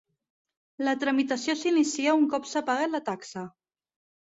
La 0.87 0.95
tramitació 1.03 1.55
s'inicia 1.61 2.17
un 2.23 2.27
cop 2.33 2.51
s'ha 2.55 2.65
pagat 2.73 2.95
la 2.97 3.05
taxa. 3.13 3.47